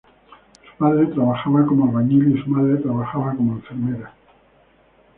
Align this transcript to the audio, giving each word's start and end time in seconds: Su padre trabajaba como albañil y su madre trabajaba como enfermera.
Su 0.63 0.77
padre 0.79 1.05
trabajaba 1.13 1.63
como 1.63 1.85
albañil 1.85 2.35
y 2.35 2.41
su 2.41 2.49
madre 2.49 2.77
trabajaba 2.77 3.35
como 3.35 3.53
enfermera. 3.57 4.11